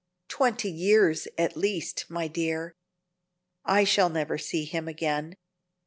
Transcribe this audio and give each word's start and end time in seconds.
"Twenty 0.29 0.71
years 0.71 1.27
at 1.37 1.55
least, 1.55 2.05
my 2.09 2.27
dear. 2.27 2.73
I 3.65 3.83
shall 3.83 4.09
never 4.09 4.39
see 4.39 4.65
him 4.65 4.87
again. 4.87 5.35